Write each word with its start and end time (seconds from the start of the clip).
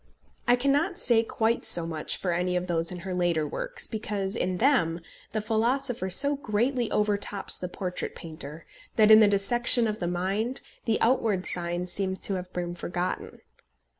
I 0.47 0.55
cannot 0.55 0.97
say 0.97 1.21
quite 1.21 1.63
so 1.63 1.85
much 1.85 2.17
for 2.17 2.33
any 2.33 2.55
of 2.55 2.65
those 2.65 2.91
in 2.91 3.01
her 3.01 3.13
later 3.13 3.47
works, 3.47 3.85
because 3.85 4.35
in 4.35 4.57
them 4.57 4.99
the 5.31 5.41
philosopher 5.41 6.09
so 6.09 6.35
greatly 6.37 6.89
overtops 6.89 7.55
the 7.55 7.67
portrait 7.69 8.15
painter, 8.15 8.65
that, 8.95 9.11
in 9.11 9.19
the 9.19 9.27
dissection 9.27 9.87
of 9.87 9.99
the 9.99 10.07
mind, 10.07 10.61
the 10.85 10.99
outward 11.01 11.45
signs 11.45 11.91
seem 11.91 12.15
to 12.15 12.33
have 12.33 12.51
been 12.51 12.73
forgotten. 12.73 13.41